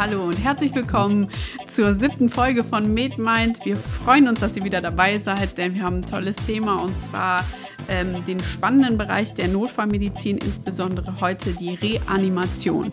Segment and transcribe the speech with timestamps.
[0.00, 1.28] hallo und herzlich willkommen
[1.66, 3.66] zur siebten Folge von MedMind.
[3.66, 6.96] Wir freuen uns, dass ihr wieder dabei seid, denn wir haben ein tolles Thema und
[6.96, 7.44] zwar
[7.90, 12.90] ähm, den spannenden Bereich der Notfallmedizin, insbesondere heute die Reanimation.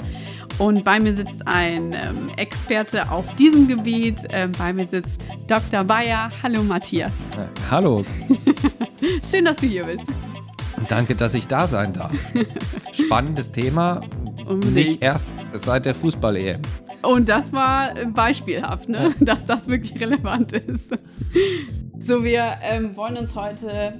[0.57, 4.17] Und bei mir sitzt ein ähm, Experte auf diesem Gebiet.
[4.33, 5.85] Ähm, bei mir sitzt Dr.
[5.85, 6.27] Bayer.
[6.43, 7.13] Hallo Matthias.
[7.37, 8.03] Äh, hallo.
[9.31, 10.03] Schön, dass du hier bist.
[10.89, 12.11] Danke, dass ich da sein darf.
[12.91, 14.01] Spannendes Thema.
[14.45, 14.75] Unbedingt.
[14.75, 16.61] Nicht erst seit der Fußball-EM.
[17.07, 19.13] Und das war beispielhaft, ne?
[19.19, 19.25] Ja.
[19.25, 20.89] dass das wirklich relevant ist.
[21.99, 23.99] So, wir ähm, wollen uns heute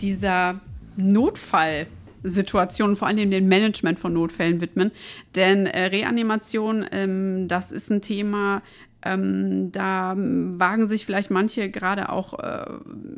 [0.00, 0.60] dieser
[0.96, 4.92] Notfallsituation, vor allem dem Management von Notfällen widmen.
[5.34, 8.62] Denn äh, Reanimation, ähm, das ist ein Thema,
[9.02, 12.66] ähm, da wagen sich vielleicht manche, gerade auch äh,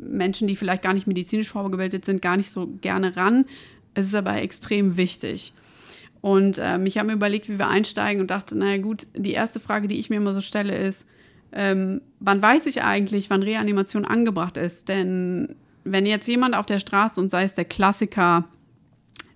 [0.01, 3.43] Menschen, die vielleicht gar nicht medizinisch vorgebildet sind, gar nicht so gerne ran.
[3.95, 5.53] Es ist aber extrem wichtig.
[6.25, 9.59] Und ähm, ich habe mir überlegt, wie wir einsteigen und dachte, naja gut, die erste
[9.59, 11.07] Frage, die ich mir immer so stelle, ist,
[11.51, 14.89] ähm, wann weiß ich eigentlich, wann Reanimation angebracht ist?
[14.89, 18.45] Denn wenn jetzt jemand auf der Straße und sei es der Klassiker,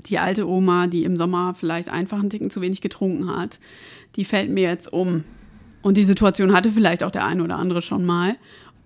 [0.07, 3.59] die alte Oma, die im Sommer vielleicht einfach einen Ticken zu wenig getrunken hat,
[4.15, 5.25] die fällt mir jetzt um.
[5.83, 8.35] Und die Situation hatte vielleicht auch der eine oder andere schon mal.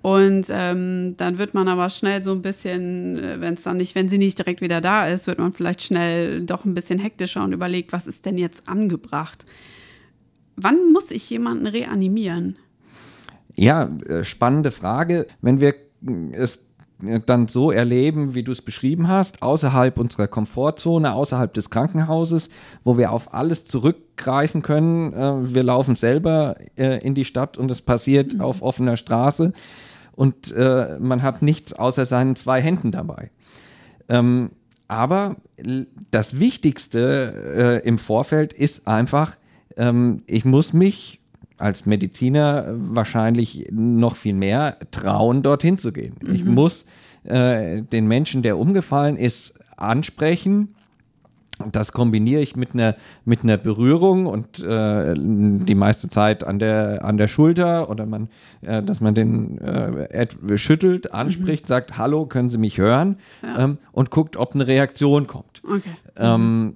[0.04, 3.96] Und ähm, dann wird man aber schnell so ein bisschen, äh, wenn es dann nicht,
[3.96, 7.42] wenn sie nicht direkt wieder da ist, wird man vielleicht schnell doch ein bisschen hektischer
[7.42, 9.46] und überlegt, was ist denn jetzt angebracht?
[10.58, 12.58] Wann muss ich jemanden reanimieren?
[13.56, 15.26] Ja, äh, spannende Frage.
[15.42, 15.74] Wenn wir
[16.34, 16.68] es
[17.26, 22.50] dann so erleben, wie du es beschrieben hast, außerhalb unserer Komfortzone, außerhalb des Krankenhauses,
[22.84, 25.14] wo wir auf alles zurückgreifen können.
[25.14, 28.42] Äh, wir laufen selber äh, in die Stadt und es passiert mhm.
[28.42, 29.54] auf offener Straße
[30.16, 33.32] und äh, man hat nichts außer seinen zwei Händen dabei.
[34.10, 34.52] Ähm,
[34.88, 35.38] aber
[36.12, 39.38] das Wichtigste im Vorfeld ist einfach,
[39.78, 41.20] ähm, ich muss mich
[41.58, 46.16] als Mediziner wahrscheinlich noch viel mehr trauen, dorthin zu gehen.
[46.22, 46.36] Mhm.
[46.36, 46.86] Ich muss
[47.24, 50.76] äh, den Menschen, der umgefallen ist, ansprechen.
[51.72, 57.06] Das kombiniere ich mit einer, mit einer Berührung und äh, die meiste Zeit an der,
[57.06, 58.30] an der Schulter oder man,
[58.62, 61.68] äh, dass man den äh, schüttelt, anspricht, mhm.
[61.68, 63.18] sagt, hallo, können Sie mich hören?
[63.44, 63.66] Ja.
[63.66, 65.62] Ähm, und guckt, ob eine Reaktion kommt.
[65.64, 65.82] Okay.
[66.18, 66.76] Ähm,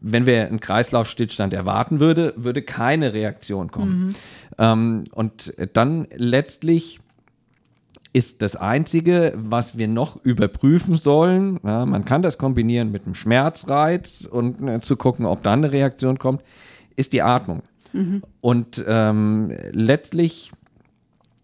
[0.00, 4.06] wenn wir einen Kreislaufstillstand erwarten würde, würde keine Reaktion kommen.
[4.06, 4.14] Mhm.
[4.58, 7.00] Ähm, und dann letztlich
[8.12, 11.60] ist das Einzige, was wir noch überprüfen sollen.
[11.62, 15.72] Ja, man kann das kombinieren mit einem Schmerzreiz und äh, zu gucken, ob dann eine
[15.72, 16.42] Reaktion kommt,
[16.96, 17.62] ist die Atmung.
[17.92, 18.22] Mhm.
[18.40, 20.52] Und ähm, letztlich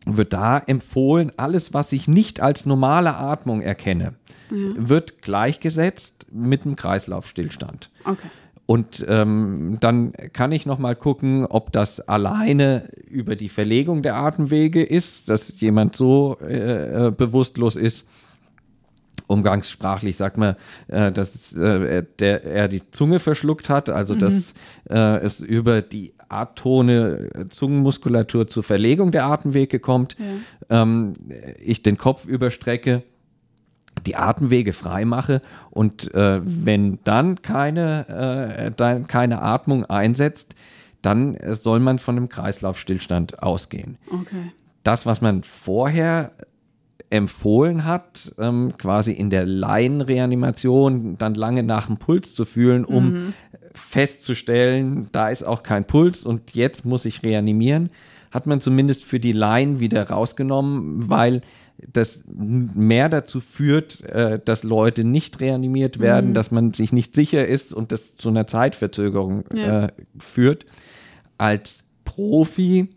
[0.06, 4.14] wird da empfohlen, alles, was ich nicht als normale Atmung erkenne,
[4.50, 4.56] ja.
[4.76, 7.90] wird gleichgesetzt mit einem Kreislaufstillstand.
[8.04, 8.28] Okay.
[8.66, 14.16] Und ähm, dann kann ich noch mal gucken, ob das alleine über die Verlegung der
[14.16, 18.08] Atemwege ist, dass jemand so äh, äh bewusstlos ist.
[19.28, 20.56] Umgangssprachlich sagt man,
[20.88, 24.18] äh, dass äh, der, er die Zunge verschluckt hat, also mhm.
[24.18, 24.54] dass
[24.90, 30.16] äh, es über die atone Zungenmuskulatur zur Verlegung der Atemwege kommt.
[30.68, 30.82] Ja.
[30.84, 31.12] Ähm,
[31.60, 33.04] ich den Kopf überstrecke
[34.04, 40.54] die Atemwege frei mache und äh, wenn dann keine, äh, dann keine Atmung einsetzt,
[41.02, 43.96] dann soll man von einem Kreislaufstillstand ausgehen.
[44.10, 44.52] Okay.
[44.82, 46.32] Das, was man vorher
[47.10, 53.12] empfohlen hat, ähm, quasi in der Laienreanimation dann lange nach dem Puls zu fühlen, um
[53.12, 53.32] mhm.
[53.72, 57.90] festzustellen, da ist auch kein Puls und jetzt muss ich reanimieren,
[58.32, 61.42] hat man zumindest für die Laien wieder rausgenommen, weil
[61.78, 66.34] das mehr dazu führt, äh, dass Leute nicht reanimiert werden, mhm.
[66.34, 69.86] dass man sich nicht sicher ist und das zu einer Zeitverzögerung ja.
[69.86, 69.88] äh,
[70.18, 70.66] führt.
[71.38, 72.88] Als Profi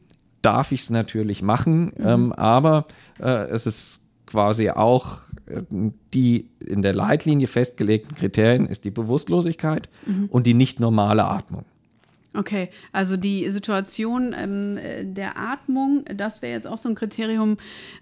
[0.42, 2.06] darf ich es natürlich machen, mhm.
[2.06, 2.86] ähm, aber
[3.20, 5.62] äh, es ist quasi auch äh,
[6.14, 10.28] die in der Leitlinie festgelegten Kriterien ist die Bewusstlosigkeit mhm.
[10.30, 11.66] und die nicht normale Atmung.
[12.36, 14.78] Okay, also die Situation ähm,
[15.16, 17.58] der Atmung, das wäre jetzt auch so ein Kriterium.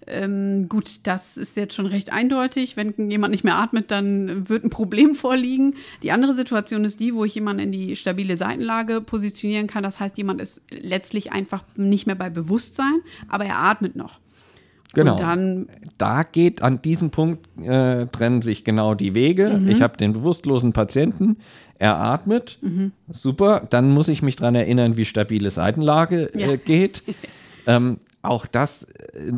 [0.06, 2.76] Ähm, gut, das ist jetzt schon recht eindeutig.
[2.76, 5.76] Wenn jemand nicht mehr atmet, dann wird ein Problem vorliegen.
[6.04, 9.84] Die andere Situation ist die, wo ich jemanden in die stabile Seitenlage positionieren kann.
[9.84, 13.00] Das heißt, jemand ist letztlich einfach nicht mehr bei Bewusstsein,
[13.30, 14.20] aber er atmet noch.
[14.98, 15.12] Genau.
[15.14, 15.68] Und dann
[16.00, 19.50] da geht an diesem Punkt äh, trennen sich genau die Wege.
[19.50, 19.70] Mhm.
[19.70, 21.38] Ich habe den bewusstlosen Patienten,
[21.78, 22.92] er atmet, mhm.
[23.12, 23.68] super.
[23.70, 26.56] Dann muss ich mich daran erinnern, wie stabile Seitenlage äh, ja.
[26.56, 27.04] geht.
[27.68, 29.34] ähm, auch das, äh,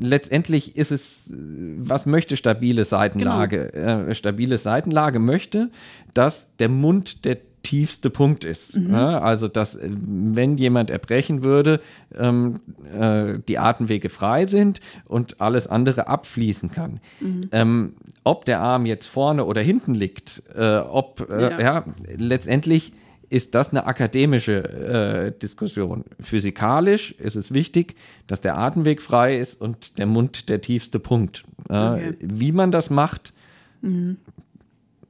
[0.00, 3.70] letztendlich ist es, was möchte stabile Seitenlage?
[3.72, 4.08] Genau.
[4.08, 5.70] Äh, stabile Seitenlage möchte,
[6.14, 8.76] dass der Mund der tiefste Punkt ist.
[8.76, 8.94] Mhm.
[8.94, 11.80] Also, dass äh, wenn jemand erbrechen würde,
[12.16, 12.60] ähm,
[12.92, 17.00] äh, die Atemwege frei sind und alles andere abfließen kann.
[17.20, 17.48] Mhm.
[17.52, 17.92] Ähm,
[18.24, 21.60] ob der Arm jetzt vorne oder hinten liegt, äh, ob, äh, ja.
[21.60, 21.84] ja.
[22.16, 22.92] letztendlich
[23.30, 26.04] ist das eine akademische äh, Diskussion.
[26.20, 31.44] Physikalisch ist es wichtig, dass der Atemweg frei ist und der Mund der tiefste Punkt.
[31.64, 32.14] Okay.
[32.20, 33.32] Wie man das macht,
[33.80, 34.18] mhm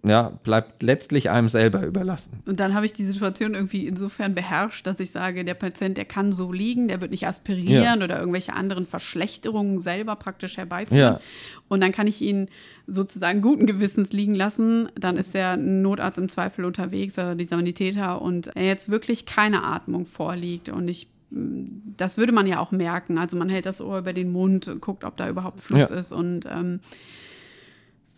[0.04, 2.42] ja, bleibt letztlich einem selber überlassen.
[2.44, 6.04] Und dann habe ich die Situation irgendwie insofern beherrscht, dass ich sage, der Patient, der
[6.04, 8.04] kann so liegen, der wird nicht aspirieren ja.
[8.04, 10.98] oder irgendwelche anderen Verschlechterungen selber praktisch herbeiführen.
[11.00, 11.20] Ja.
[11.68, 12.48] Und dann kann ich ihn
[12.88, 14.88] sozusagen guten Gewissens liegen lassen.
[14.96, 19.62] Dann ist der Notarzt im Zweifel unterwegs oder die Sanitäter und er jetzt wirklich keine
[19.62, 23.16] Atmung vorliegt und ich das würde man ja auch merken.
[23.16, 25.96] Also man hält das Ohr über den Mund, guckt, ob da überhaupt Fluss ja.
[25.96, 26.80] ist und ähm,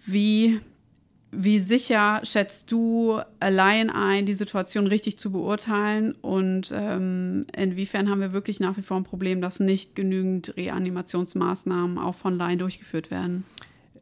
[0.04, 0.58] wie
[1.36, 6.14] wie sicher schätzt du allein ein, die Situation richtig zu beurteilen?
[6.20, 11.98] Und ähm, inwiefern haben wir wirklich nach wie vor ein Problem, dass nicht genügend Reanimationsmaßnahmen
[11.98, 13.44] auch von Laien durchgeführt werden?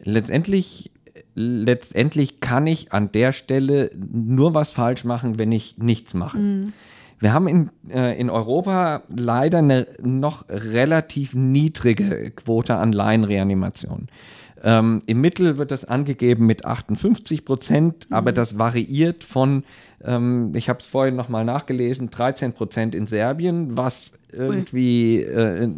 [0.00, 0.90] Letztendlich,
[1.34, 6.38] letztendlich kann ich an der Stelle nur was falsch machen, wenn ich nichts mache.
[6.38, 6.72] Mhm.
[7.20, 14.08] Wir haben in, äh, in Europa leider eine noch relativ niedrige Quote an Laienreanimationen.
[14.62, 18.16] Ähm, Im Mittel wird das angegeben mit 58 Prozent, mhm.
[18.16, 19.64] aber das variiert von,
[20.04, 25.68] ähm, ich habe es vorhin nochmal nachgelesen, 13 Prozent in Serbien, was irgendwie äh,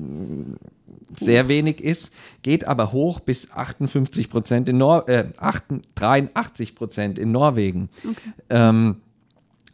[1.16, 5.26] sehr wenig ist, geht aber hoch bis 58 Prozent in Nor äh,
[5.94, 7.88] 83 Prozent in Norwegen.
[7.98, 8.30] Okay.
[8.50, 8.96] Ähm,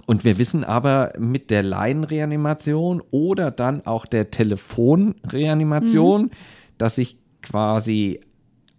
[0.06, 6.30] und wir wissen aber mit der Laienreanimation oder dann auch der Telefonreanimation, mhm.
[6.78, 8.20] dass ich quasi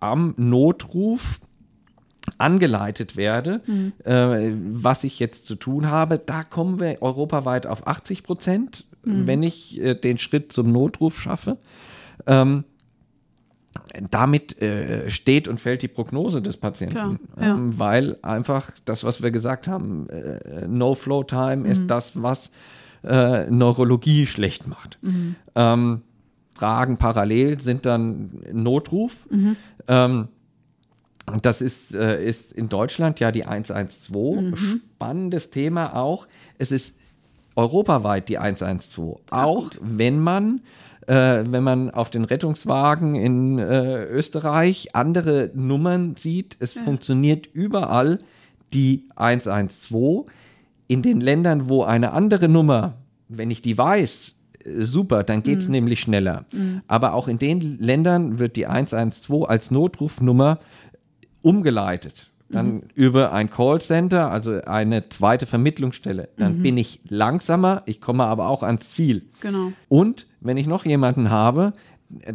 [0.01, 1.39] am Notruf
[2.38, 3.94] angeleitet werde, mhm.
[4.03, 6.19] äh, was ich jetzt zu tun habe.
[6.19, 9.27] Da kommen wir europaweit auf 80 Prozent, mhm.
[9.27, 11.57] wenn ich äh, den Schritt zum Notruf schaffe.
[12.27, 12.65] Ähm,
[14.09, 17.56] damit äh, steht und fällt die Prognose des Patienten, Klar, ja.
[17.56, 21.65] ähm, weil einfach das, was wir gesagt haben, äh, No-Flow-Time mhm.
[21.65, 22.51] ist das, was
[23.03, 25.00] äh, Neurologie schlecht macht.
[25.01, 25.36] Mhm.
[25.56, 26.01] Ähm,
[26.62, 29.28] Fragen parallel sind dann Notruf.
[29.31, 29.56] Mhm.
[29.88, 30.28] Ähm,
[31.42, 34.42] das ist, äh, ist in Deutschland ja die 112.
[34.42, 34.81] Mhm.
[34.94, 36.28] Spannendes Thema auch.
[36.60, 37.00] Es ist
[37.56, 39.18] europaweit die 112.
[39.31, 39.80] Ja, auch gut.
[39.81, 40.62] wenn man
[41.08, 46.84] äh, wenn man auf den Rettungswagen in äh, Österreich andere Nummern sieht, es ja.
[46.84, 48.19] funktioniert überall
[48.72, 50.28] die 112.
[50.88, 52.98] In den Ländern, wo eine andere Nummer,
[53.30, 54.36] wenn ich die weiß,
[54.80, 55.72] super, dann geht es mhm.
[55.72, 56.46] nämlich schneller.
[56.54, 56.81] Mhm.
[56.88, 60.60] Aber auch in den Ländern wird die 112 als Notrufnummer
[61.42, 62.28] umgeleitet.
[62.50, 62.84] Dann mhm.
[62.96, 66.30] über ein Callcenter, also eine zweite Vermittlungsstelle.
[66.38, 66.63] Dann mhm.
[66.63, 69.24] bin ich langsamer, ich komme aber auch ans Ziel.
[69.40, 69.72] Genau.
[69.88, 71.74] Und wenn ich noch jemanden habe,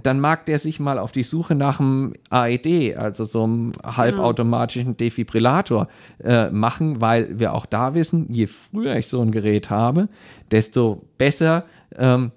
[0.03, 4.97] dann mag der sich mal auf die Suche nach einem AED, also so einem halbautomatischen
[4.97, 5.89] Defibrillator,
[6.23, 10.09] äh, machen, weil wir auch da wissen, je früher ich so ein Gerät habe,
[10.51, 11.65] desto besser
[11.97, 12.33] ähm,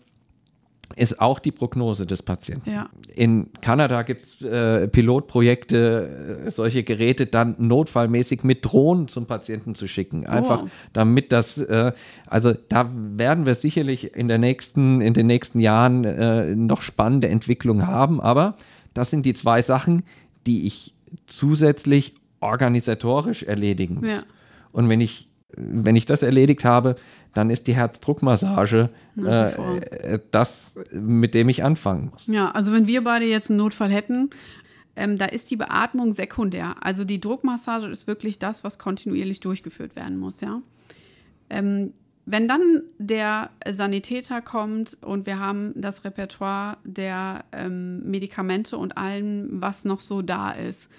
[0.96, 2.70] ist auch die Prognose des Patienten.
[2.70, 2.90] Ja.
[3.16, 9.76] In Kanada gibt es äh, Pilotprojekte, äh, solche Geräte dann notfallmäßig mit Drohnen zum Patienten
[9.76, 10.26] zu schicken.
[10.26, 10.70] Einfach oh.
[10.94, 11.94] damit das, äh,
[12.28, 17.30] also da werden wir sicherlich in, der nächsten, in den nächsten Jahren äh, noch spannende
[17.30, 18.20] Entwicklungen haben.
[18.20, 18.56] Aber
[18.94, 20.04] das sind die zwei Sachen,
[20.48, 24.08] die ich zusätzlich organisatorisch erledigen muss.
[24.08, 24.24] Ja.
[24.72, 26.96] Und wenn ich, wenn ich das erledigt habe,
[27.34, 32.28] dann ist die Herzdruckmassage äh, äh, das, mit dem ich anfangen muss.
[32.28, 34.30] Ja, also wenn wir beide jetzt einen Notfall hätten,
[34.96, 36.76] ähm, da ist die Beatmung sekundär.
[36.82, 40.62] Also die Druckmassage ist wirklich das, was kontinuierlich durchgeführt werden muss, ja.
[41.50, 41.94] Ähm,
[42.32, 49.48] wenn dann der Sanitäter kommt und wir haben das Repertoire der ähm, Medikamente und allem,
[49.62, 50.92] was noch so da ist,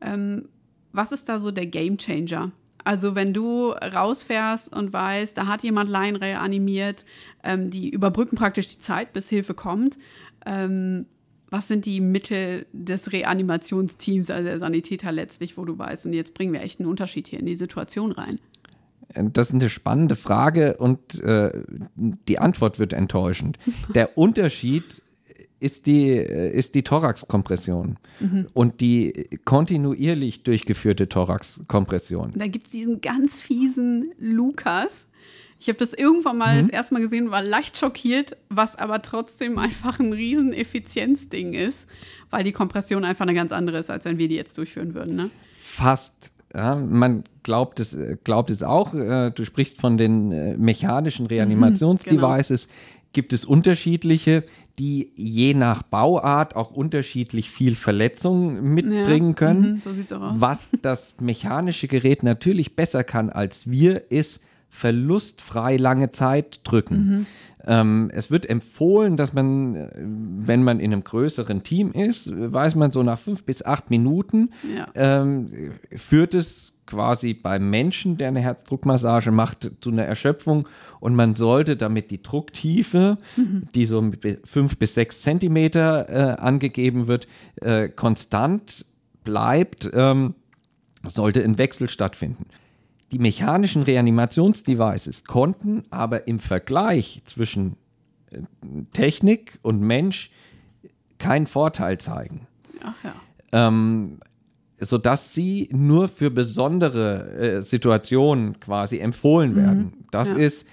[0.00, 0.48] ähm,
[0.92, 2.52] was ist da so der Gamechanger?
[2.84, 7.04] Also wenn du rausfährst und weißt, da hat jemand Laien reanimiert,
[7.44, 9.98] ähm, die überbrücken praktisch die Zeit, bis Hilfe kommt.
[10.46, 11.06] Ähm,
[11.50, 16.32] was sind die Mittel des Reanimationsteams, also der Sanitäter letztlich, wo du weißt, und jetzt
[16.32, 18.40] bringen wir echt einen Unterschied hier in die Situation rein?
[19.14, 21.52] Das ist eine spannende Frage und äh,
[21.94, 23.58] die Antwort wird enttäuschend.
[23.94, 25.01] Der Unterschied
[25.62, 28.46] ist die, äh, ist die Thoraxkompression mhm.
[28.52, 32.32] und die kontinuierlich durchgeführte Thoraxkompression.
[32.34, 35.06] Da gibt es diesen ganz fiesen Lukas.
[35.60, 36.62] Ich habe das irgendwann mal mhm.
[36.62, 41.86] das erste Mal gesehen, war leicht schockiert, was aber trotzdem einfach ein riesen Effizienzding ist,
[42.30, 45.14] weil die Kompression einfach eine ganz andere ist, als wenn wir die jetzt durchführen würden.
[45.14, 45.30] Ne?
[45.56, 48.94] Fast Ja, man glaubt es, glaubt es auch.
[48.94, 52.66] Äh, du sprichst von den äh, mechanischen Reanimationsdevices.
[52.66, 53.01] Mhm, genau.
[53.12, 54.44] Gibt es unterschiedliche,
[54.78, 59.74] die je nach Bauart auch unterschiedlich viel Verletzung mitbringen ja, können.
[59.74, 60.40] Mhm, so sieht's auch aus.
[60.40, 66.96] Was das mechanische Gerät natürlich besser kann als wir, ist verlustfrei lange Zeit drücken.
[66.96, 67.26] Mhm.
[67.64, 72.74] Ähm, es wird empfohlen, dass man, äh, wenn man in einem größeren Team ist, weiß
[72.74, 74.88] man so nach fünf bis acht Minuten, ja.
[74.94, 80.68] ähm, führt es quasi beim Menschen, der eine Herzdruckmassage macht, zu einer Erschöpfung
[81.00, 83.66] und man sollte damit die Drucktiefe, mhm.
[83.74, 87.28] die so mit fünf bis sechs Zentimeter äh, angegeben wird,
[87.62, 88.84] äh, konstant
[89.24, 90.34] bleibt, ähm,
[91.08, 92.44] sollte ein Wechsel stattfinden.
[93.10, 97.76] Die mechanischen Reanimationsdevices konnten aber im Vergleich zwischen
[98.30, 98.40] äh,
[98.92, 100.30] Technik und Mensch
[101.16, 102.46] keinen Vorteil zeigen.
[102.84, 103.14] Ach ja.
[103.52, 104.18] Ähm,
[104.84, 109.56] sodass sie nur für besondere äh, Situationen quasi empfohlen mhm.
[109.56, 109.92] werden.
[110.10, 110.36] Das ja.
[110.36, 110.66] ist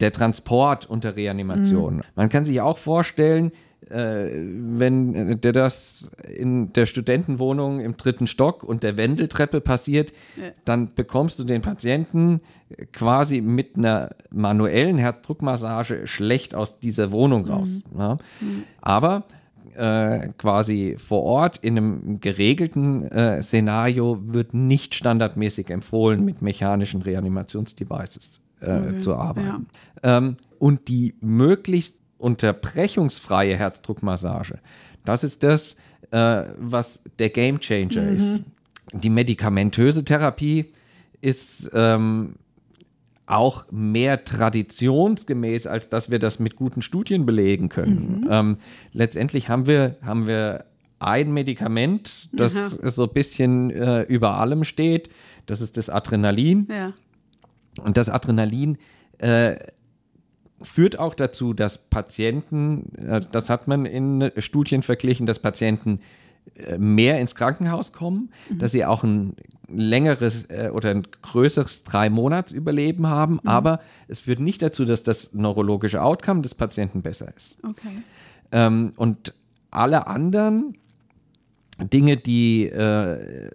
[0.00, 1.96] der Transport unter Reanimation.
[1.96, 2.02] Mhm.
[2.16, 3.52] Man kann sich auch vorstellen,
[3.90, 10.50] äh, wenn der das in der Studentenwohnung im dritten Stock und der Wendeltreppe passiert, ja.
[10.64, 12.40] dann bekommst du den Patienten
[12.92, 17.82] quasi mit einer manuellen Herzdruckmassage schlecht aus dieser Wohnung raus.
[17.92, 18.00] Mhm.
[18.00, 18.14] Ja.
[18.40, 18.64] Mhm.
[18.80, 19.24] Aber
[19.76, 27.02] äh, quasi vor Ort in einem geregelten äh, Szenario wird nicht standardmäßig empfohlen, mit mechanischen
[27.02, 28.98] Reanimationsdevices äh, okay.
[28.98, 29.66] zu arbeiten.
[30.02, 30.18] Ja.
[30.18, 34.58] Ähm, und die möglichst unterbrechungsfreie Herzdruckmassage.
[35.04, 35.76] Das ist das,
[36.10, 38.16] äh, was der Game Changer mhm.
[38.16, 38.40] ist.
[38.92, 40.72] Die medikamentöse Therapie
[41.20, 42.36] ist ähm,
[43.26, 48.20] auch mehr traditionsgemäß, als dass wir das mit guten Studien belegen können.
[48.20, 48.28] Mhm.
[48.30, 48.56] Ähm,
[48.92, 50.66] letztendlich haben wir, haben wir
[50.98, 52.90] ein Medikament, das Aha.
[52.90, 55.10] so ein bisschen äh, über allem steht.
[55.46, 56.68] Das ist das Adrenalin.
[56.70, 56.92] Ja.
[57.82, 58.78] Und das Adrenalin
[59.18, 59.56] äh,
[60.62, 66.00] führt auch dazu, dass Patienten, äh, das hat man in Studien verglichen, dass Patienten
[66.54, 68.58] äh, mehr ins Krankenhaus kommen, mhm.
[68.58, 69.34] dass sie auch ein
[69.68, 73.48] längeres äh, oder ein größeres drei Monats Überleben haben, mhm.
[73.48, 77.56] aber es führt nicht dazu, dass das neurologische Outcome des Patienten besser ist.
[77.62, 78.02] Okay.
[78.52, 79.34] Ähm, und
[79.70, 80.74] alle anderen
[81.78, 83.50] Dinge, die äh,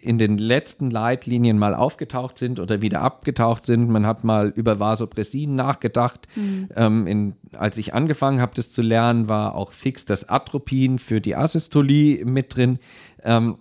[0.00, 3.88] in den letzten Leitlinien mal aufgetaucht sind oder wieder abgetaucht sind.
[3.88, 6.28] Man hat mal über Vasopressin nachgedacht.
[6.36, 6.68] Mhm.
[6.76, 11.20] Ähm, in, als ich angefangen habe, das zu lernen, war auch fix das Atropin für
[11.20, 12.78] die Asystolie mit drin.
[13.24, 13.56] Ähm,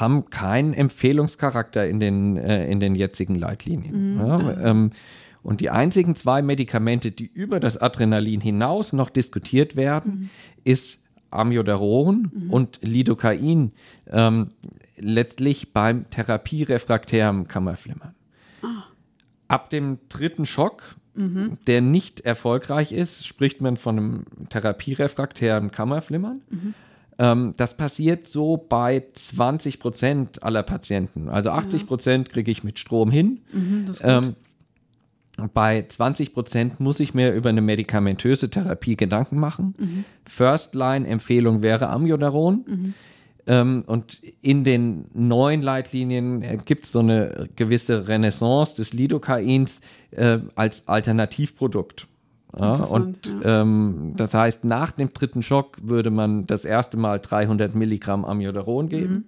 [0.00, 4.14] haben keinen Empfehlungscharakter in den, äh, in den jetzigen Leitlinien.
[4.14, 4.20] Mhm.
[4.20, 4.90] Ja, ähm,
[5.42, 10.30] und die einzigen zwei Medikamente, die über das Adrenalin hinaus noch diskutiert werden, mhm.
[10.64, 12.50] ist Amiodaron mhm.
[12.50, 13.72] und Lidocain
[14.10, 14.50] ähm,
[14.96, 18.14] letztlich beim therapierefraktären Kammerflimmern.
[18.62, 18.84] Ah.
[19.48, 21.58] Ab dem dritten Schock, mhm.
[21.66, 26.42] der nicht erfolgreich ist, spricht man von einem therapierefraktären Kammerflimmern.
[26.50, 26.74] Mhm.
[27.22, 31.28] Ähm, das passiert so bei 20 Prozent aller Patienten.
[31.28, 33.42] Also 80 Prozent kriege ich mit Strom hin.
[33.52, 34.34] Mhm, ähm,
[35.54, 39.74] bei 20 Prozent muss ich mir über eine medikamentöse Therapie Gedanken machen.
[39.78, 40.04] Mhm.
[40.26, 42.64] First-Line-Empfehlung wäre Amiodaron.
[42.66, 42.94] Mhm.
[43.46, 49.80] Ähm, und in den neuen Leitlinien äh, gibt es so eine gewisse Renaissance des Lidocains
[50.10, 52.08] äh, als Alternativprodukt.
[52.58, 53.62] Ja, und ja.
[53.62, 58.88] Ähm, das heißt, nach dem dritten Schock würde man das erste Mal 300 Milligramm Amiodaron
[58.88, 59.14] geben.
[59.14, 59.24] Mhm.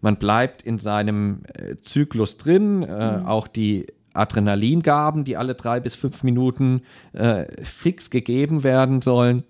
[0.00, 2.82] Man bleibt in seinem äh, Zyklus drin.
[2.82, 3.26] Äh, mhm.
[3.26, 6.82] Auch die Adrenalingaben, die alle drei bis fünf Minuten
[7.12, 9.44] äh, fix gegeben werden sollen,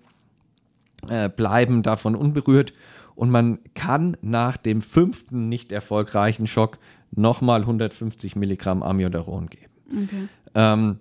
[1.09, 2.73] äh, bleiben davon unberührt.
[3.15, 6.77] Und man kann nach dem fünften nicht erfolgreichen Schock
[7.15, 9.73] nochmal 150 Milligramm Amiodaron geben.
[10.03, 10.27] Okay.
[10.53, 10.99] Ähm,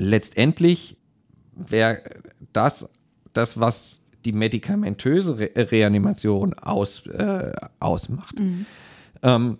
[0.00, 0.96] letztendlich
[1.54, 2.02] wäre
[2.52, 2.88] das
[3.32, 8.38] das, was die medikamentöse Re Reanimation aus, äh, ausmacht.
[8.38, 8.66] Mhm.
[9.22, 9.58] Ähm,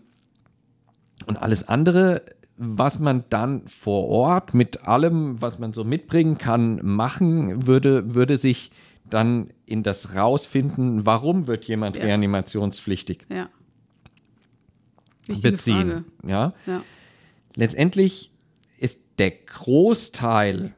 [1.27, 2.23] und alles andere
[2.63, 8.37] was man dann vor Ort mit allem, was man so mitbringen kann, machen würde, würde
[8.37, 8.71] sich
[9.09, 12.03] dann in das rausfinden, warum wird jemand ja.
[12.03, 13.49] reanimationspflichtig ja.
[15.27, 16.05] beziehen.
[16.23, 16.53] Ja?
[16.67, 16.83] ja?
[17.57, 18.31] Letztendlich
[19.21, 20.73] der Großteil,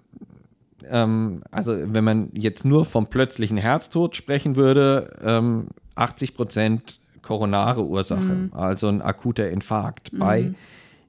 [0.90, 7.84] ähm, also wenn man jetzt nur vom plötzlichen Herztod sprechen würde, ähm, 80 Prozent koronare
[7.84, 8.52] Ursache, mhm.
[8.52, 10.12] also ein akuter Infarkt.
[10.12, 10.18] Mhm.
[10.18, 10.54] Bei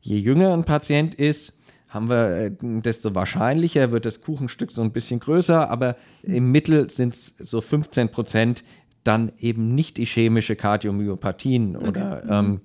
[0.02, 1.58] je jünger ein Patient ist,
[1.90, 6.90] haben wir, äh, desto wahrscheinlicher wird das Kuchenstück so ein bisschen größer, aber im Mittel
[6.92, 8.64] sind es so 15 Prozent
[9.04, 11.88] dann eben nicht ischämische Kardiomyopathien okay.
[11.88, 12.62] oder ähm,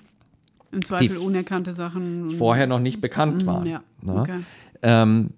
[0.72, 2.30] Im Zweifel unerkannte Sachen.
[2.32, 3.66] Vorher noch nicht bekannt waren.
[3.66, 4.14] Ja, ne?
[4.14, 4.40] okay.
[4.82, 5.30] Ähm,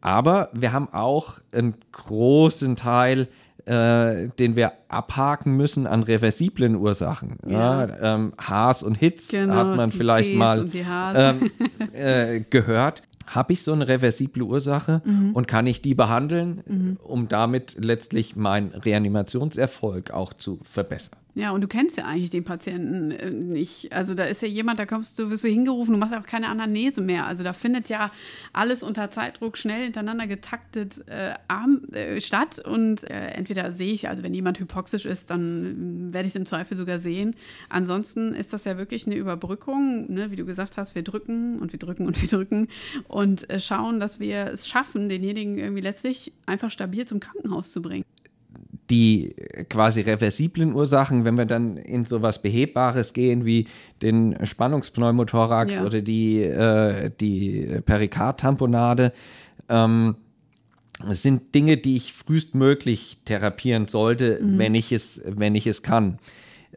[0.00, 3.28] aber wir haben auch einen großen Teil,
[3.64, 7.38] äh, den wir abhaken müssen an reversiblen Ursachen.
[7.44, 7.86] Ja.
[7.86, 10.70] Ja, ähm, Haas und Hitz Genau, hat man vielleicht Ts mal
[11.16, 11.50] ähm,
[11.92, 13.02] äh, gehört.
[13.26, 15.32] Habe ich so eine reversible Ursache Mhm.
[15.32, 21.18] und kann ich die behandeln, um damit letztlich meinen Reanimationserfolg auch zu verbessern?
[21.38, 23.92] Ja, und du kennst ja eigentlich den Patienten äh, nicht.
[23.92, 26.48] Also da ist ja jemand, da kommst du, wirst du hingerufen, du machst auch keine
[26.48, 27.26] Anamnese mehr.
[27.26, 28.10] Also da findet ja
[28.54, 32.58] alles unter Zeitdruck schnell hintereinander getaktet äh, arm, äh, statt.
[32.58, 36.40] Und äh, entweder sehe ich, also wenn jemand hypoxisch ist, dann äh, werde ich es
[36.40, 37.34] im Zweifel sogar sehen.
[37.68, 40.30] Ansonsten ist das ja wirklich eine Überbrückung, ne?
[40.30, 42.68] wie du gesagt hast, wir drücken und wir drücken und wir drücken
[43.08, 43.15] und
[43.50, 48.04] äh, schauen, dass wir es schaffen, denjenigen irgendwie letztlich einfach stabil zum Krankenhaus zu bringen.
[48.88, 49.34] die
[49.68, 53.66] quasi reversiblen Ursachen, wenn wir dann in sowas Behebbares gehen wie
[54.00, 55.84] den Spannungspneumothorax Ja.
[55.84, 59.12] oder die, äh, die Perikardtamponade,
[59.68, 60.14] ähm,
[61.10, 66.20] sind Dinge, die ich frühestmöglich therapieren sollte, wenn, ich es, wenn ich es kann.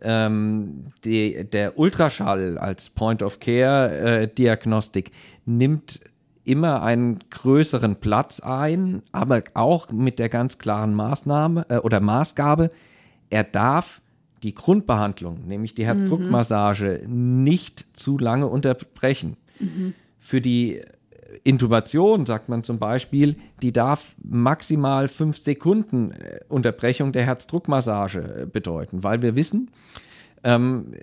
[0.02, 5.12] Ähm, die, der Ultraschall als Point-of-Care-Diagnostik
[5.46, 6.00] nimmt
[6.50, 12.72] immer einen größeren Platz ein, aber auch mit der ganz klaren Maßnahme äh, oder Maßgabe,
[13.30, 14.02] er darf
[14.44, 19.36] die Grundbehandlung, nämlich die Herzdruckmassage, nicht zu lange unterbrechen.
[20.18, 20.82] Für die
[21.44, 28.46] Intubation, sagt man zum Beispiel, die darf maximal fünf Sekunden äh, Unterbrechung der Herzdruckmassage äh,
[28.46, 29.70] bedeuten, weil wir wissen,
[30.44, 30.94] ähm,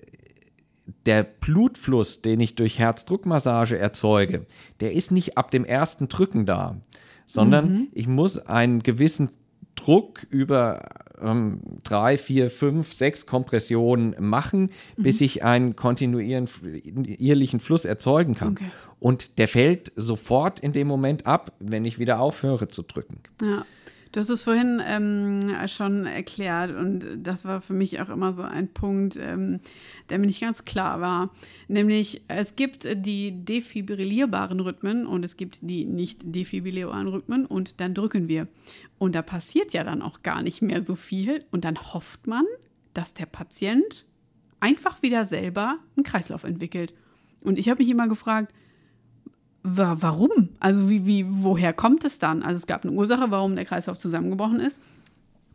[1.05, 4.45] der Blutfluss, den ich durch Herzdruckmassage erzeuge,
[4.79, 6.77] der ist nicht ab dem ersten Drücken da,
[7.25, 9.31] sondern ich muss einen gewissen
[9.75, 10.89] Druck über
[11.21, 18.53] ähm, drei, vier, fünf, sechs Kompressionen machen, bis ich einen kontinuierlichen Fluss erzeugen kann.
[18.53, 18.71] Okay.
[18.99, 23.19] Und der fällt sofort in dem Moment ab, wenn ich wieder aufhöre zu drücken.
[23.41, 23.65] Ja,
[24.11, 28.41] du hast es vorhin ähm, schon erklärt und das war für mich auch immer so
[28.41, 29.59] ein Punkt, ähm,
[30.09, 31.31] der mir nicht ganz klar war.
[31.67, 37.93] Nämlich, es gibt die defibrillierbaren Rhythmen und es gibt die nicht defibrillierbaren Rhythmen und dann
[37.93, 38.47] drücken wir.
[38.97, 42.45] Und da passiert ja dann auch gar nicht mehr so viel und dann hofft man,
[42.93, 44.05] dass der Patient
[44.59, 46.93] einfach wieder selber einen Kreislauf entwickelt.
[47.41, 48.53] Und ich habe mich immer gefragt,
[49.75, 50.49] Wa- Warum?
[50.59, 52.41] Also wie, wie, woher kommt es dann?
[52.43, 54.81] Also es gab eine Ursache, warum der Kreislauf zusammengebrochen ist.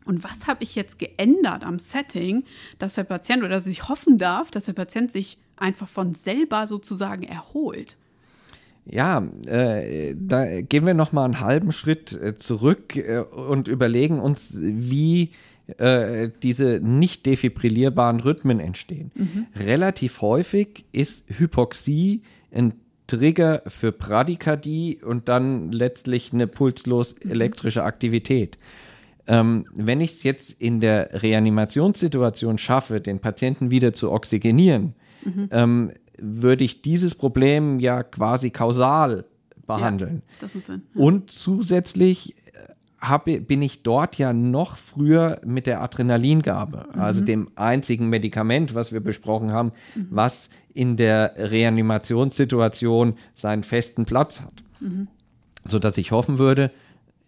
[0.05, 2.43] Und was habe ich jetzt geändert am Setting,
[2.77, 6.67] dass der Patient oder dass ich hoffen darf, dass der Patient sich einfach von selber
[6.67, 7.95] sozusagen erholt?
[8.85, 14.19] Ja, äh, da gehen wir noch mal einen halben Schritt äh, zurück äh, und überlegen
[14.19, 15.31] uns, wie
[15.77, 19.11] äh, diese nicht defibrillierbaren Rhythmen entstehen.
[19.55, 22.73] Relativ häufig ist Hypoxie ein
[23.17, 28.57] Trigger für Bradykardie und dann letztlich eine pulslos elektrische Aktivität.
[29.27, 34.95] Ähm, wenn ich es jetzt in der Reanimationssituation schaffe, den Patienten wieder zu oxygenieren,
[35.51, 39.25] ähm, würde ich dieses Problem ja quasi kausal
[39.65, 40.23] behandeln.
[40.41, 40.81] Ja, Sinn.
[40.93, 42.67] Und zusätzlich äh,
[42.99, 48.91] habe, bin ich dort ja noch früher mit der Adrenalingabe, also dem einzigen Medikament, was
[48.91, 49.71] wir besprochen haben,
[50.09, 54.63] was in der Reanimationssituation seinen festen Platz hat.
[55.65, 56.71] Sodass ich hoffen würde,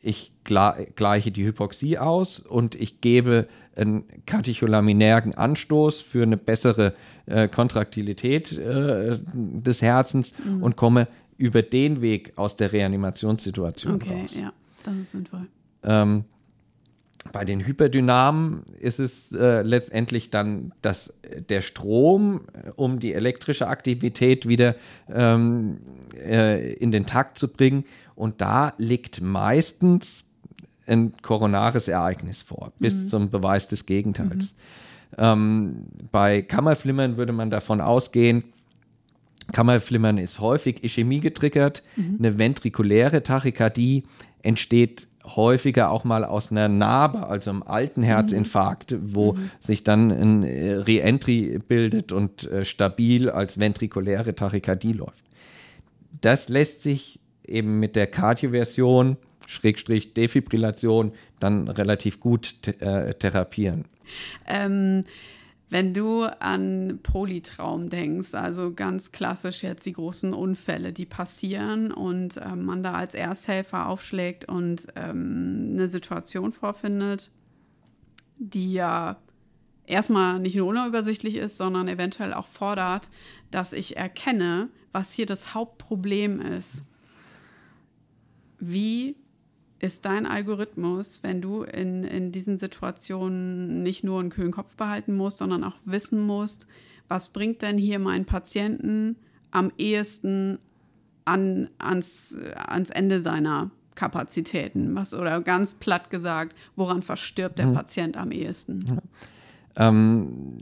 [0.01, 6.93] ich gleiche die Hypoxie aus und ich gebe einen katecholaminären Anstoß für eine bessere
[7.25, 14.35] äh, Kontraktilität äh, des Herzens und komme über den Weg aus der Reanimationssituation Okay, raus.
[14.35, 14.53] ja,
[14.83, 15.47] das ist sinnvoll.
[15.83, 16.23] Ähm,
[17.31, 23.67] bei den Hyperdynamen ist es äh, letztendlich dann dass der Strom, äh, um die elektrische
[23.67, 24.75] Aktivität wieder
[25.13, 25.79] ähm,
[26.15, 27.85] äh, in den Takt zu bringen.
[28.15, 30.23] Und da liegt meistens
[30.87, 34.53] ein koronares Ereignis vor, bis zum Beweis des Gegenteils.
[35.17, 38.43] Ähm, bei Kammerflimmern würde man davon ausgehen,
[39.51, 41.83] Kammerflimmern ist häufig Ischämie getriggert.
[42.17, 44.03] Eine ventrikuläre Tachykardie
[44.41, 50.43] entsteht häufiger auch mal aus einer Narbe, also einem alten Herzinfarkt, wo sich dann ein
[50.43, 55.23] äh, Reentry bildet und äh, stabil als ventrikuläre Tachykardie läuft.
[56.21, 63.85] Das lässt sich eben mit der Kardioversion, Schrägstrich Defibrillation, dann relativ gut äh, therapieren.
[64.47, 65.05] Ähm,
[65.69, 72.37] wenn du an Polytraum denkst, also ganz klassisch jetzt die großen Unfälle, die passieren und
[72.37, 77.31] ähm, man da als Ersthelfer aufschlägt und ähm, eine Situation vorfindet,
[78.37, 79.17] die ja
[79.87, 83.09] erstmal nicht nur unübersichtlich ist, sondern eventuell auch fordert,
[83.49, 86.83] dass ich erkenne, was hier das Hauptproblem ist.
[88.59, 89.15] Wie
[89.85, 95.15] ist dein Algorithmus, wenn du in, in diesen Situationen nicht nur einen kühlen Kopf behalten
[95.15, 96.67] musst, sondern auch wissen musst,
[97.07, 99.17] was bringt denn hier meinen Patienten
[99.51, 100.59] am ehesten
[101.23, 104.95] an, ans, ans Ende seiner Kapazitäten?
[104.95, 107.73] Was, oder ganz platt gesagt, woran verstirbt der mhm.
[107.73, 109.01] Patient am ehesten?
[109.77, 109.87] Ja.
[109.87, 110.57] Ähm,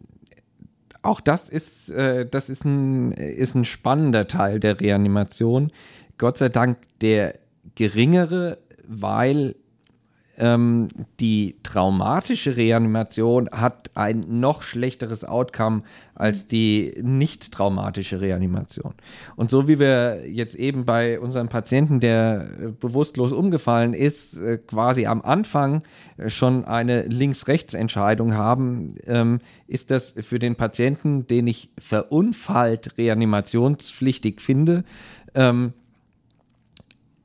[1.01, 5.71] auch das ist, äh, das ist ein, ist ein spannender Teil der Reanimation.
[6.17, 7.39] Gott sei Dank der
[7.75, 9.55] geringere, weil
[10.37, 10.87] ähm,
[11.19, 15.83] die traumatische Reanimation hat ein noch schlechteres Outcome
[16.15, 18.93] als die nicht traumatische Reanimation.
[19.35, 24.57] Und so wie wir jetzt eben bei unserem Patienten, der äh, bewusstlos umgefallen ist, äh,
[24.57, 25.83] quasi am Anfang
[26.17, 34.41] äh, schon eine Links-Rechts-Entscheidung haben, ähm, ist das für den Patienten, den ich verunfallt reanimationspflichtig
[34.41, 34.83] finde,
[35.35, 35.73] ähm,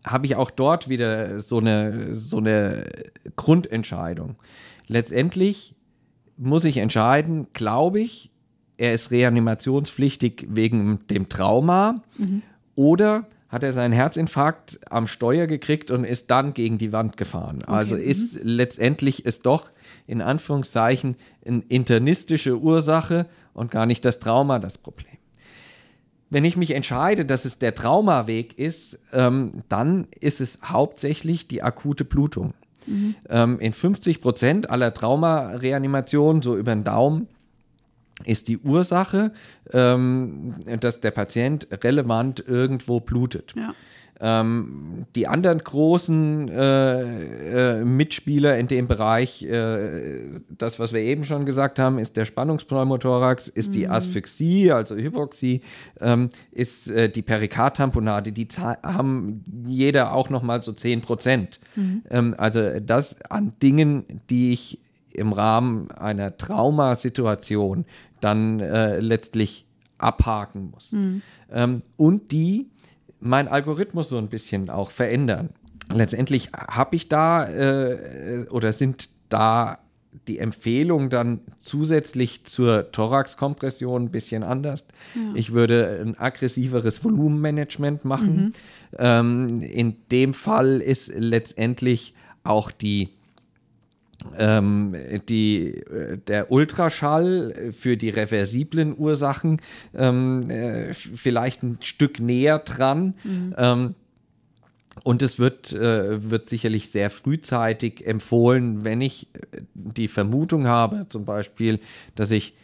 [0.04, 2.84] habe ich auch dort wieder so eine, so eine
[3.36, 4.36] Grundentscheidung.
[4.86, 5.74] Letztendlich
[6.36, 8.30] muss ich entscheiden, glaube ich,
[8.76, 12.42] er ist reanimationspflichtig wegen dem Trauma mhm.
[12.76, 17.62] oder hat er seinen Herzinfarkt am Steuer gekriegt und ist dann gegen die Wand gefahren.
[17.62, 17.72] Okay.
[17.72, 18.40] Also ist mhm.
[18.44, 19.70] letztendlich ist doch
[20.06, 25.17] in Anführungszeichen eine internistische Ursache und gar nicht das Trauma das Problem
[26.30, 31.62] wenn ich mich entscheide, dass es der Traumaweg ist, ähm, dann ist es hauptsächlich die
[31.62, 32.54] akute Blutung.
[32.86, 33.14] Mhm.
[33.28, 37.28] Ähm, in 50 Prozent aller Traumareanimationen, so über den Daumen,
[38.24, 39.32] ist die Ursache,
[39.72, 43.54] ähm, dass der Patient relevant irgendwo blutet.
[43.56, 43.74] Ja.
[44.20, 51.24] Ähm, die anderen großen äh, äh, Mitspieler in dem Bereich, äh, das, was wir eben
[51.24, 53.72] schon gesagt haben, ist der Spannungspneumothorax, ist mhm.
[53.72, 55.60] die Asphyxie, also Hypoxie,
[56.00, 58.32] ähm, ist äh, die Perikardtamponade.
[58.32, 58.48] Die
[58.82, 61.60] haben jeder auch noch mal so 10 Prozent.
[61.76, 62.02] Mhm.
[62.10, 64.80] Ähm, also das an Dingen, die ich
[65.12, 67.84] im Rahmen einer Traumasituation
[68.20, 69.64] dann äh, letztlich
[69.98, 70.92] abhaken muss.
[70.92, 71.22] Mhm.
[71.52, 72.66] Ähm, und die
[73.20, 75.50] mein Algorithmus so ein bisschen auch verändern.
[75.92, 79.78] Letztendlich habe ich da äh, oder sind da
[80.26, 84.86] die Empfehlungen dann zusätzlich zur Thoraxkompression ein bisschen anders.
[85.14, 85.20] Ja.
[85.34, 88.36] Ich würde ein aggressiveres Volumenmanagement machen.
[88.36, 88.52] Mhm.
[88.98, 93.10] Ähm, in dem Fall ist letztendlich auch die
[94.36, 94.94] ähm,
[95.28, 99.60] die, äh, der Ultraschall für die reversiblen Ursachen
[99.94, 103.14] ähm, äh, vielleicht ein Stück näher dran.
[103.24, 103.54] Mhm.
[103.56, 103.94] Ähm,
[105.04, 111.06] und es wird, äh, wird sicherlich sehr frühzeitig empfohlen, wenn ich äh, die Vermutung habe,
[111.08, 111.80] zum Beispiel,
[112.14, 112.54] dass ich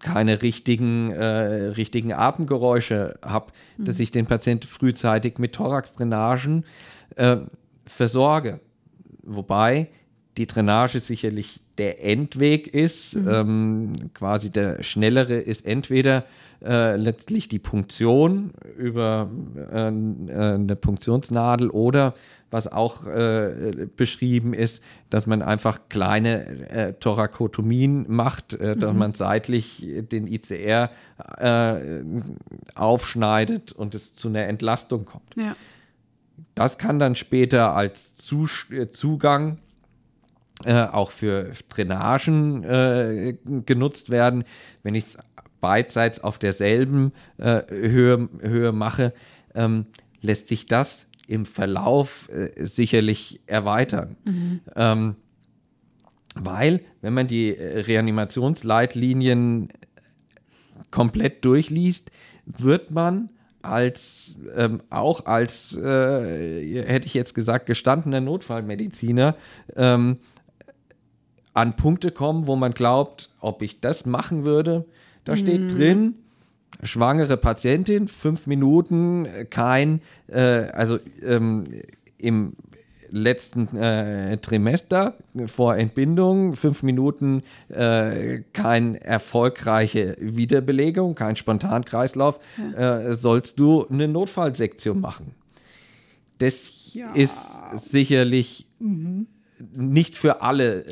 [0.00, 3.84] keine richtigen, äh, richtigen Atemgeräusche habe, mhm.
[3.86, 6.64] dass ich den Patienten frühzeitig mit Thoraxdrainagen
[7.16, 7.38] äh,
[7.86, 8.60] versorge.
[9.24, 9.88] Wobei
[10.36, 13.16] die Drainage sicherlich der Endweg ist.
[13.16, 13.28] Mhm.
[13.28, 16.24] Ähm, quasi der schnellere ist entweder
[16.64, 22.14] äh, letztlich die Punktion über äh, äh, eine Punktionsnadel oder
[22.50, 28.98] was auch äh, beschrieben ist, dass man einfach kleine äh, Thorakotomien macht, äh, dass mhm.
[28.98, 30.90] man seitlich den ICR
[31.38, 32.02] äh,
[32.74, 35.34] aufschneidet und es zu einer Entlastung kommt.
[35.34, 35.56] Ja.
[36.54, 39.58] Das kann dann später als Zus Zugang
[40.64, 43.34] äh, auch für Drainagen äh,
[43.66, 44.44] genutzt werden.
[44.82, 45.18] Wenn ich es
[45.60, 49.12] beidseits auf derselben äh, Höhe, Höhe mache,
[49.54, 49.86] ähm,
[50.20, 54.16] lässt sich das im Verlauf äh, sicherlich erweitern.
[54.24, 54.60] Mhm.
[54.76, 55.16] Ähm,
[56.34, 59.68] weil, wenn man die äh, Reanimationsleitlinien
[60.90, 62.10] komplett durchliest,
[62.44, 63.30] wird man
[63.62, 69.36] als ähm, auch als äh, hätte ich jetzt gesagt gestandener Notfallmediziner
[69.76, 70.18] ähm,
[71.54, 74.86] an Punkte kommen, wo man glaubt, ob ich das machen würde.
[75.24, 75.68] Da steht mhm.
[75.68, 76.14] drin,
[76.82, 81.64] schwangere Patientin, fünf Minuten, kein, äh, also ähm,
[82.18, 82.54] im
[83.10, 85.14] letzten äh, Trimester
[85.46, 93.00] vor Entbindung, fünf Minuten, äh, keine erfolgreiche Wiederbelegung, kein Spontankreislauf, ja.
[93.00, 95.34] äh, sollst du eine Notfallsektion machen.
[96.38, 97.12] Das ja.
[97.12, 99.26] ist sicherlich mhm
[99.74, 100.84] nicht für alle,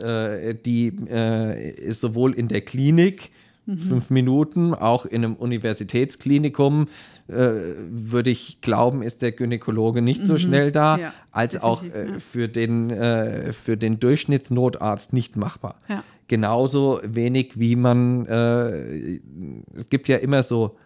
[0.51, 3.31] äh, die äh, sowohl in der Klinik
[3.67, 3.79] mhm.
[3.79, 6.89] fünf Minuten, auch in einem Universitätsklinikum,
[7.29, 7.51] äh,
[7.91, 10.27] würde ich glauben, ist der Gynäkologe nicht mhm.
[10.27, 12.19] so schnell da, ja, als auch äh, ja.
[12.19, 15.77] für, den, äh, für den Durchschnittsnotarzt nicht machbar.
[15.89, 16.05] Ja.
[16.29, 19.21] genauso wenig wie man, äh,
[19.75, 20.77] es gibt ja immer so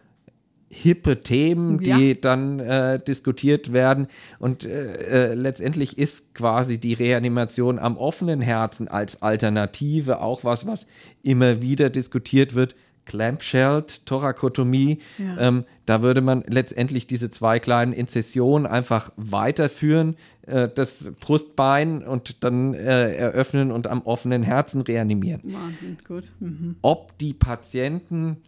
[0.75, 2.15] hippe Themen, die ja.
[2.15, 4.09] dann äh, diskutiert werden.
[4.39, 10.67] Und äh, äh, letztendlich ist quasi die Reanimation am offenen Herzen als Alternative auch was,
[10.67, 10.87] was
[11.23, 12.75] immer wieder diskutiert wird.
[13.07, 15.37] Clampshell, Thorakotomie, ja.
[15.39, 22.43] ähm, da würde man letztendlich diese zwei kleinen Inzessionen einfach weiterführen, äh, das Brustbein und
[22.45, 25.43] dann äh, eröffnen und am offenen Herzen reanimieren.
[25.45, 26.33] Wahnsinn, gut.
[26.41, 26.77] Mhm.
[26.81, 28.39] Ob die Patienten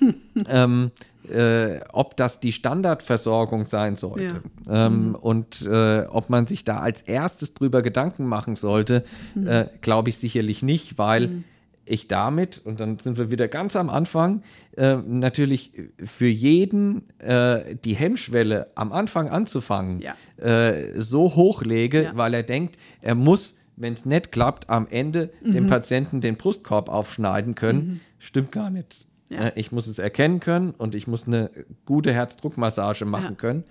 [0.48, 0.90] ähm,
[1.28, 4.86] äh, ob das die Standardversorgung sein sollte ja.
[4.86, 5.14] ähm, mhm.
[5.14, 9.04] und äh, ob man sich da als erstes drüber Gedanken machen sollte,
[9.34, 9.46] mhm.
[9.46, 11.44] äh, glaube ich sicherlich nicht, weil mhm.
[11.84, 14.42] ich damit, und dann sind wir wieder ganz am Anfang,
[14.76, 20.14] äh, natürlich für jeden äh, die Hemmschwelle am Anfang anzufangen ja.
[20.44, 22.16] Äh, so hochlege, ja.
[22.16, 25.52] weil er denkt, er muss wenn es nicht klappt, am Ende mhm.
[25.54, 27.78] dem Patienten den Brustkorb aufschneiden können.
[27.78, 28.00] Mhm.
[28.18, 29.06] Stimmt gar nicht.
[29.32, 29.46] Ja.
[29.46, 31.50] Äh, ich muss es erkennen können und ich muss eine
[31.86, 33.34] gute Herzdruckmassage machen ja.
[33.34, 33.64] können.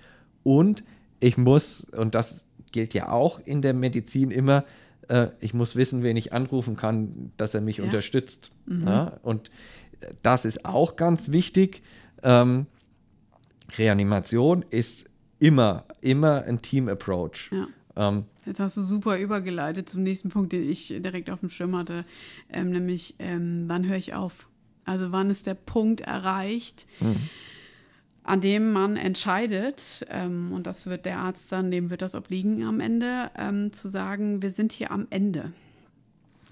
[0.43, 0.83] Und
[1.19, 4.65] ich muss, und das gilt ja auch in der Medizin immer,
[5.07, 7.83] äh, ich muss wissen, wen ich anrufen kann, dass er mich ja.
[7.83, 8.51] unterstützt.
[8.65, 9.11] Mhm.
[9.21, 9.51] Und
[10.23, 11.83] das ist auch ganz wichtig.
[12.23, 12.65] Ähm,
[13.77, 15.05] Reanimation ist
[15.39, 17.51] immer, immer ein Team-Approach.
[17.95, 21.75] Ähm, Jetzt hast du super übergeleitet zum nächsten Punkt, den ich direkt auf dem Schirm
[21.75, 22.05] hatte,
[22.49, 24.47] ähm, nämlich ähm, wann höre ich auf?
[24.85, 27.29] Also wann ist der Punkt erreicht, mhm.
[28.23, 32.63] an dem man entscheidet, ähm, und das wird der Arzt dann, dem wird das obliegen
[32.63, 35.51] am Ende, ähm, zu sagen, wir sind hier am Ende.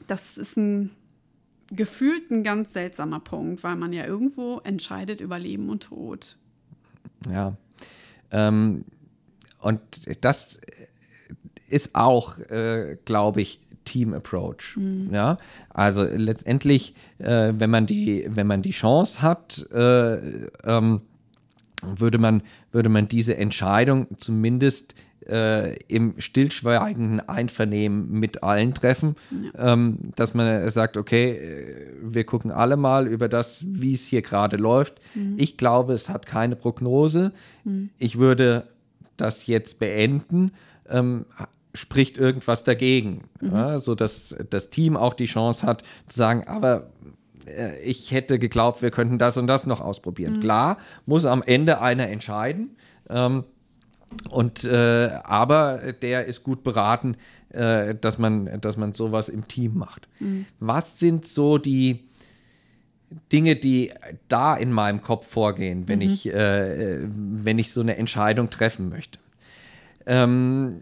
[0.07, 0.91] Das ist ein
[1.71, 6.37] gefühlt ein ganz seltsamer Punkt, weil man ja irgendwo entscheidet über Leben und Tod.
[7.31, 7.55] Ja.
[8.31, 8.85] Ähm,
[9.59, 9.81] und
[10.21, 10.59] das
[11.67, 14.77] ist auch, äh, glaube ich, Team Approach.
[14.77, 15.09] Mhm.
[15.11, 15.37] Ja,
[15.69, 21.01] also letztendlich, äh, wenn man die, wenn man die Chance hat, äh, ähm,
[21.81, 24.93] würde man, würde man diese Entscheidung zumindest
[25.27, 29.15] äh, im stillschweigenden Einvernehmen mit allen treffen,
[29.55, 29.73] ja.
[29.73, 34.21] ähm, dass man sagt, okay, äh, wir gucken alle mal über das, wie es hier
[34.21, 35.01] gerade läuft.
[35.15, 35.35] Mhm.
[35.37, 37.31] Ich glaube, es hat keine Prognose.
[37.63, 37.89] Mhm.
[37.97, 38.67] Ich würde
[39.17, 40.51] das jetzt beenden.
[40.87, 41.25] Ähm,
[41.73, 43.51] spricht irgendwas dagegen, mhm.
[43.51, 46.89] ja, sodass das Team auch die Chance hat zu sagen, aber
[47.45, 50.35] äh, ich hätte geglaubt, wir könnten das und das noch ausprobieren.
[50.35, 50.39] Mhm.
[50.39, 52.75] Klar, muss am Ende einer entscheiden.
[53.09, 53.43] Ähm,
[54.29, 57.15] und äh, aber der ist gut beraten,
[57.49, 60.07] äh, dass man, dass man sowas im Team macht.
[60.19, 60.47] Mhm.
[60.59, 62.09] Was sind so die
[63.31, 63.91] Dinge, die
[64.27, 66.05] da in meinem Kopf vorgehen, wenn mhm.
[66.05, 69.19] ich, äh, wenn ich so eine Entscheidung treffen möchte?
[70.07, 70.81] Ähm,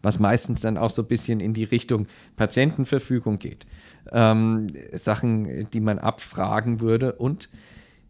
[0.06, 3.65] Was meistens dann auch so ein bisschen in die Richtung Patientenverfügung geht
[4.12, 7.13] ähm, Sachen, die man abfragen würde.
[7.13, 7.50] Und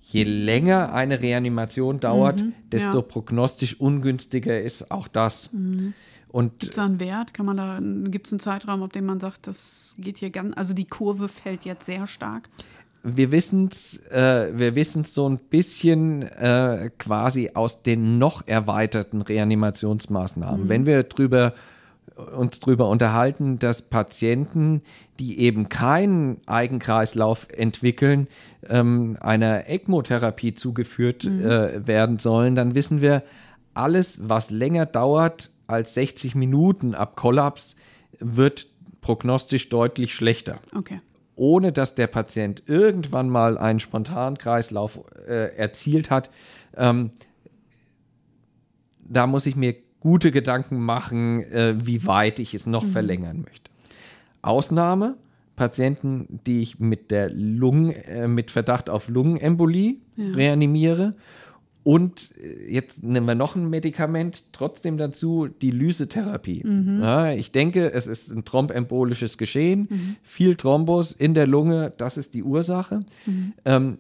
[0.02, 3.02] je länger eine Reanimation dauert, mhm, desto ja.
[3.02, 5.52] prognostisch ungünstiger ist auch das.
[5.52, 5.94] Mhm.
[6.34, 7.34] Gibt es da einen Wert?
[7.34, 7.80] Kann man da,
[8.10, 11.30] gibt es einen Zeitraum, auf dem man sagt, das geht hier ganz, also die Kurve
[11.30, 12.50] fällt jetzt sehr stark?
[13.08, 19.22] wir wissen es äh, wir wissen's so ein bisschen äh, quasi aus den noch erweiterten
[19.22, 20.66] Reanimationsmaßnahmen.
[20.66, 20.70] Mhm.
[20.70, 21.54] Wenn wir drüber,
[22.16, 24.82] uns darüber unterhalten, dass Patienten,
[25.20, 28.28] die eben keinen Eigenkreislauf entwickeln,
[28.70, 31.46] ähm, einer ECMO-Therapie zugeführt mhm.
[31.46, 33.24] äh, werden sollen, dann wissen wir,
[33.74, 37.76] alles, was länger dauert als 60 Minuten ab Kollaps,
[38.20, 38.68] wird
[39.02, 40.60] prognostisch deutlich schlechter.
[40.74, 41.02] Okay
[41.36, 46.30] ohne dass der Patient irgendwann mal einen Spontankreislauf äh, erzielt hat.
[46.76, 47.12] Ähm,
[49.08, 52.90] da muss ich mir gute Gedanken machen, äh, wie weit ich es noch mhm.
[52.90, 53.72] verlängern möchte.
[54.44, 55.16] Ausnahme,
[55.56, 60.32] Patienten, die ich mit der Lungen, äh, mit Verdacht auf Lungenembolie ja.
[60.36, 61.16] reanimiere
[61.82, 66.62] und äh, jetzt nehmen wir noch ein Medikament trotzdem dazu, die Lysetherapie.
[66.64, 67.02] Mhm.
[67.02, 70.16] Ja, ich denke, es ist ein thrombembolisches Geschehen, mhm.
[70.22, 73.06] viel Thrombus in der Lunge, das ist die Ursache.
[73.26, 73.54] Mhm.
[73.66, 73.98] Ähm,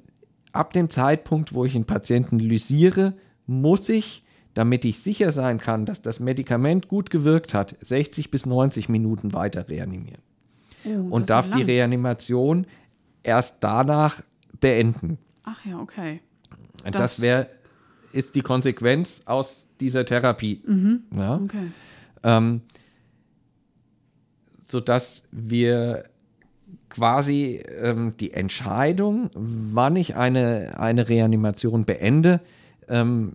[0.51, 3.13] ab dem Zeitpunkt, wo ich einen Patienten lysiere,
[3.47, 4.21] muss ich,
[4.55, 9.33] damit ich sicher sein kann, dass das Medikament gut gewirkt hat, 60 bis 90 Minuten
[9.33, 10.21] weiter reanimieren.
[10.85, 12.65] Oh, und darf die Reanimation
[13.21, 14.21] erst danach
[14.59, 15.17] beenden.
[15.43, 16.21] Ach ja, okay.
[16.83, 17.47] Das, das wäre
[18.13, 20.61] ist die Konsequenz aus dieser Therapie.
[20.65, 21.03] Mhm.
[21.15, 21.35] Ja?
[21.35, 21.71] Okay.
[22.23, 22.61] Ähm,
[24.63, 26.05] sodass wir
[26.89, 32.39] quasi ähm, die Entscheidung, wann ich eine, eine Reanimation beende,
[32.87, 33.33] ähm,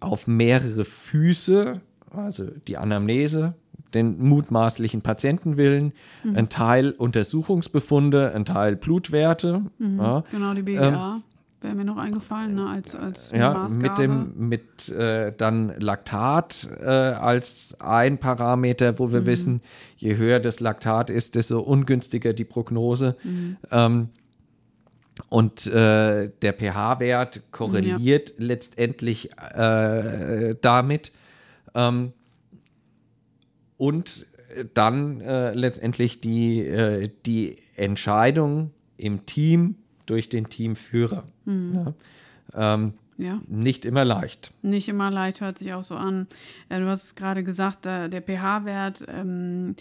[0.00, 1.80] auf mehrere Füße,
[2.10, 3.54] also die Anamnese,
[3.94, 5.92] den mutmaßlichen Patientenwillen,
[6.24, 6.36] mhm.
[6.36, 9.62] ein Teil Untersuchungsbefunde, ein Teil Blutwerte.
[9.78, 9.98] Mhm.
[9.98, 11.14] Ja, genau, die BGA.
[11.16, 11.22] Ähm,
[11.60, 13.88] wäre mir noch eingefallen, ne, als, als ja, Maßgabe.
[13.88, 19.26] mit dem mit äh, dann Laktat äh, als ein Parameter, wo wir mhm.
[19.26, 19.60] wissen,
[19.96, 23.16] je höher das Laktat ist, desto ungünstiger die Prognose.
[23.24, 23.56] Mhm.
[23.70, 24.08] Ähm,
[25.28, 28.34] und äh, der pH-Wert korreliert ja.
[28.38, 31.12] letztendlich äh, damit.
[31.74, 32.12] Ähm,
[33.78, 34.26] und
[34.74, 39.76] dann äh, letztendlich die, äh, die Entscheidung im Team
[40.06, 41.24] durch den Teamführer.
[41.44, 41.94] Mhm.
[42.54, 42.74] Ja.
[42.74, 43.40] Ähm, ja.
[43.46, 44.52] Nicht immer leicht.
[44.62, 46.26] Nicht immer leicht, hört sich auch so an.
[46.68, 49.74] Äh, du hast es gerade gesagt, der pH-Wert ähm,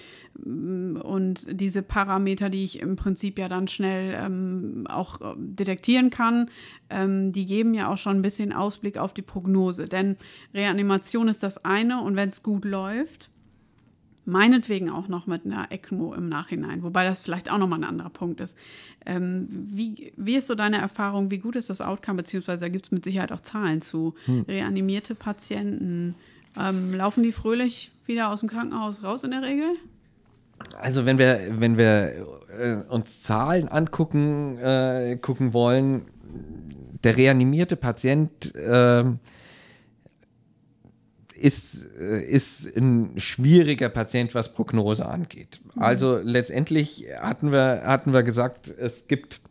[0.44, 6.50] und diese Parameter, die ich im Prinzip ja dann schnell ähm, auch äh, detektieren kann,
[6.90, 9.88] ähm, die geben ja auch schon ein bisschen Ausblick auf die Prognose.
[9.88, 10.18] Denn
[10.54, 13.32] Reanimation ist das eine und wenn es gut läuft,
[14.26, 18.10] meinetwegen auch noch mit einer ECMO im Nachhinein, wobei das vielleicht auch nochmal ein anderer
[18.10, 18.58] Punkt ist.
[19.06, 22.86] Ähm, wie, wie ist so deine Erfahrung, wie gut ist das Outcome, beziehungsweise da gibt
[22.86, 24.16] es mit Sicherheit auch Zahlen zu.
[24.26, 24.46] Hm.
[24.48, 26.16] Reanimierte Patienten,
[26.58, 29.76] ähm, laufen die fröhlich wieder aus dem Krankenhaus raus in der Regel?
[30.80, 32.26] Also wenn wir, wenn wir
[32.58, 36.06] äh, uns Zahlen angucken äh, gucken wollen,
[37.04, 39.04] der reanimierte Patient äh,
[41.36, 45.60] ist, äh, ist ein schwieriger Patient, was Prognose angeht.
[45.76, 45.82] Mhm.
[45.82, 49.42] Also letztendlich hatten wir, hatten wir gesagt, es gibt,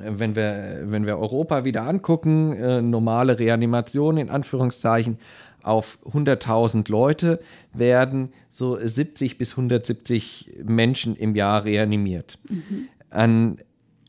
[0.00, 5.18] wenn wir, wenn wir Europa wieder angucken, äh, normale Reanimation in Anführungszeichen
[5.62, 7.40] auf 100.000 Leute
[7.72, 12.38] werden so 70 bis 170 Menschen im Jahr reanimiert.
[12.48, 12.88] Mhm.
[13.10, 13.58] An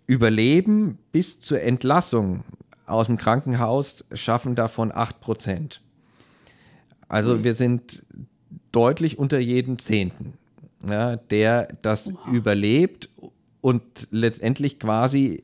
[0.05, 2.43] Überleben bis zur Entlassung
[2.85, 5.82] aus dem Krankenhaus schaffen davon 8 Prozent.
[7.13, 8.03] Also wir sind
[8.71, 10.33] deutlich unter jedem Zehnten,
[10.89, 12.31] ja, der das Oha.
[12.31, 13.07] überlebt
[13.61, 15.43] und letztendlich quasi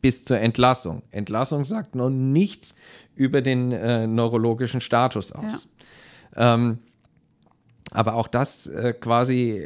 [0.00, 1.02] bis zur Entlassung.
[1.12, 2.74] Entlassung sagt noch nichts
[3.14, 5.68] über den äh, neurologischen Status aus.
[6.34, 6.54] Ja.
[6.54, 6.78] Ähm,
[7.92, 9.62] aber auch das äh, quasi,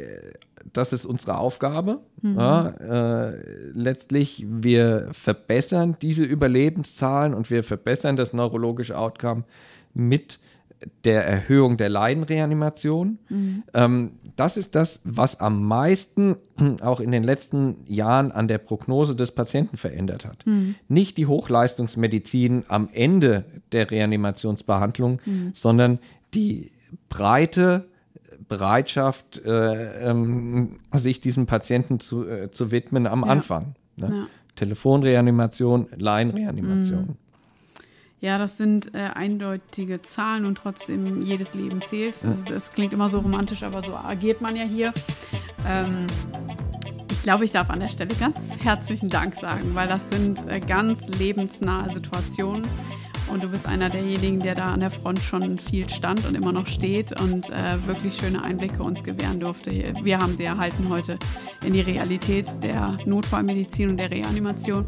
[0.71, 2.01] das ist unsere Aufgabe.
[2.21, 2.37] Mhm.
[2.37, 3.37] Ja, äh,
[3.73, 9.43] letztlich, wir verbessern diese Überlebenszahlen und wir verbessern das neurologische Outcome
[9.95, 10.39] mit
[11.03, 13.19] der Erhöhung der Leidenreanimation.
[13.29, 13.63] Mhm.
[13.73, 16.37] Ähm, das ist das, was am meisten
[16.81, 20.45] auch in den letzten Jahren an der Prognose des Patienten verändert hat.
[20.45, 20.75] Mhm.
[20.87, 25.51] Nicht die Hochleistungsmedizin am Ende der Reanimationsbehandlung, mhm.
[25.53, 25.99] sondern
[26.33, 26.71] die
[27.09, 27.85] breite
[28.47, 33.31] Bereitschaft, äh, ähm, sich diesem Patienten zu, äh, zu widmen am ja.
[33.31, 33.75] Anfang.
[33.95, 34.09] Ne?
[34.11, 34.27] Ja.
[34.55, 37.17] Telefonreanimation, Laienreanimation.
[38.21, 42.23] Ja, das sind äh, eindeutige Zahlen und trotzdem jedes Leben zählt.
[42.23, 44.93] Also, es klingt immer so romantisch, aber so agiert man ja hier.
[45.67, 46.05] Ähm,
[47.11, 50.59] ich glaube, ich darf an der Stelle ganz herzlichen Dank sagen, weil das sind äh,
[50.59, 52.61] ganz lebensnahe Situationen.
[53.31, 56.51] Und du bist einer derjenigen, der da an der Front schon viel stand und immer
[56.51, 59.71] noch steht und äh, wirklich schöne Einblicke uns gewähren durfte.
[60.03, 61.17] Wir haben sie erhalten heute
[61.65, 64.85] in die Realität der Notfallmedizin und der Reanimation.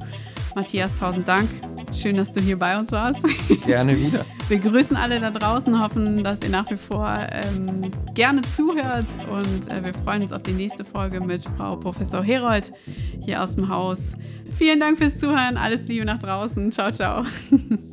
[0.56, 1.50] Matthias, tausend Dank.
[1.94, 3.22] Schön, dass du hier bei uns warst.
[3.66, 4.26] Gerne wieder.
[4.50, 9.72] Wir grüßen alle da draußen, hoffen, dass ihr nach wie vor ähm, gerne zuhört und
[9.72, 12.74] äh, wir freuen uns auf die nächste Folge mit Frau Professor Herold
[13.22, 14.14] hier aus dem Haus.
[14.58, 15.58] Vielen Dank fürs Zuhören.
[15.58, 16.72] Alles Liebe nach draußen.
[16.72, 17.26] Ciao, ciao.